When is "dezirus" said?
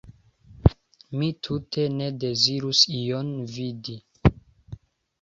2.25-2.83